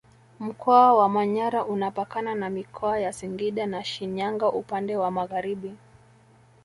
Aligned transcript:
Mkoa 0.39 0.93
wa 0.93 1.09
Manyara 1.09 1.65
unapakana 1.65 2.35
na 2.35 2.49
Mikoa 2.49 2.99
ya 2.99 3.13
Singida 3.13 3.65
na 3.65 3.83
Shinyanga 3.83 4.47
upande 4.51 4.97
wa 4.97 5.11
magharibi 5.11 5.75